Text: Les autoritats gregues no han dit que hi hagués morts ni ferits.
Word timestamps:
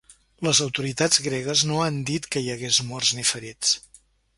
Les 0.47 0.61
autoritats 0.65 1.21
gregues 1.27 1.65
no 1.73 1.85
han 1.85 2.03
dit 2.13 2.29
que 2.33 2.45
hi 2.47 2.51
hagués 2.57 2.85
morts 2.93 3.17
ni 3.21 3.31
ferits. 3.37 3.81